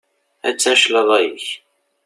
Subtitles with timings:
[0.49, 1.45] Attan claḍa-ik.